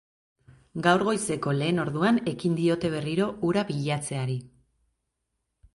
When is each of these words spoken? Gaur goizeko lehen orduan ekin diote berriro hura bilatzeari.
Gaur 0.87 1.03
goizeko 1.09 1.53
lehen 1.59 1.81
orduan 1.83 2.17
ekin 2.33 2.57
diote 2.61 2.93
berriro 2.97 3.29
hura 3.49 3.67
bilatzeari. 3.73 4.41